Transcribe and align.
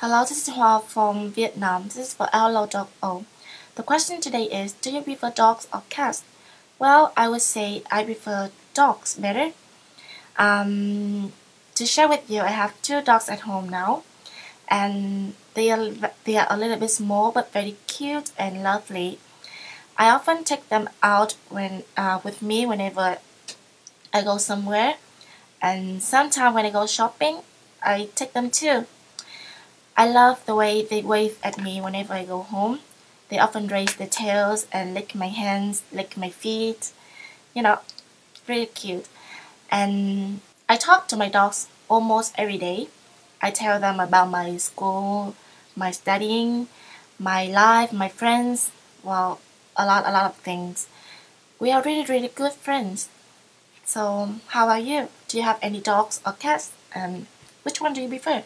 Hello, 0.00 0.22
this 0.22 0.48
is 0.48 0.54
Hoa 0.54 0.80
from 0.80 1.30
Vietnam. 1.30 1.82
This 1.88 1.98
is 1.98 2.14
for 2.14 2.26
O. 2.32 3.24
The 3.74 3.82
question 3.82 4.18
today 4.18 4.44
is 4.44 4.72
Do 4.72 4.90
you 4.90 5.02
prefer 5.02 5.28
dogs 5.28 5.68
or 5.74 5.82
cats? 5.90 6.22
Well, 6.78 7.12
I 7.18 7.28
would 7.28 7.42
say 7.42 7.82
I 7.92 8.04
prefer 8.04 8.50
dogs 8.72 9.16
better. 9.16 9.52
Um, 10.38 11.34
to 11.74 11.84
share 11.84 12.08
with 12.08 12.30
you, 12.30 12.40
I 12.40 12.46
have 12.46 12.80
two 12.80 13.02
dogs 13.02 13.28
at 13.28 13.40
home 13.40 13.68
now, 13.68 14.04
and 14.68 15.34
they 15.52 15.70
are 15.70 15.90
they 16.24 16.38
are 16.38 16.46
a 16.48 16.56
little 16.56 16.78
bit 16.78 16.90
small 16.90 17.30
but 17.30 17.52
very 17.52 17.76
cute 17.86 18.30
and 18.38 18.62
lovely. 18.62 19.18
I 19.98 20.08
often 20.08 20.44
take 20.44 20.70
them 20.70 20.88
out 21.02 21.34
when 21.50 21.84
uh, 21.98 22.20
with 22.24 22.40
me 22.40 22.64
whenever 22.64 23.18
I 24.14 24.22
go 24.22 24.38
somewhere, 24.38 24.94
and 25.60 26.02
sometimes 26.02 26.54
when 26.54 26.64
I 26.64 26.70
go 26.70 26.86
shopping, 26.86 27.42
I 27.82 28.08
take 28.14 28.32
them 28.32 28.50
too. 28.50 28.86
I 30.00 30.06
love 30.08 30.46
the 30.46 30.54
way 30.54 30.82
they 30.82 31.02
wave 31.02 31.38
at 31.44 31.60
me 31.60 31.78
whenever 31.78 32.14
I 32.14 32.24
go 32.24 32.40
home. 32.40 32.80
They 33.28 33.38
often 33.38 33.66
raise 33.66 33.96
their 33.96 34.06
tails 34.06 34.66
and 34.72 34.94
lick 34.94 35.14
my 35.14 35.28
hands, 35.28 35.82
lick 35.92 36.16
my 36.16 36.30
feet. 36.30 36.92
You 37.52 37.60
know, 37.60 37.80
really 38.48 38.64
cute. 38.64 39.08
And 39.70 40.40
I 40.70 40.78
talk 40.78 41.06
to 41.08 41.18
my 41.18 41.28
dogs 41.28 41.68
almost 41.90 42.34
every 42.38 42.56
day. 42.56 42.88
I 43.42 43.50
tell 43.50 43.78
them 43.78 44.00
about 44.00 44.30
my 44.30 44.56
school, 44.56 45.36
my 45.76 45.90
studying, 45.90 46.68
my 47.18 47.44
life, 47.44 47.92
my 47.92 48.08
friends, 48.08 48.72
well, 49.02 49.38
a 49.76 49.84
lot, 49.84 50.06
a 50.06 50.12
lot 50.12 50.24
of 50.24 50.36
things. 50.36 50.88
We 51.58 51.72
are 51.72 51.82
really, 51.82 52.06
really 52.06 52.28
good 52.28 52.52
friends. 52.52 53.10
So, 53.84 54.36
how 54.46 54.64
about 54.64 54.82
you? 54.82 55.08
Do 55.28 55.36
you 55.36 55.42
have 55.42 55.58
any 55.60 55.82
dogs 55.82 56.22
or 56.24 56.32
cats? 56.32 56.72
And 56.94 57.26
which 57.64 57.82
one 57.82 57.92
do 57.92 58.00
you 58.00 58.08
prefer? 58.08 58.44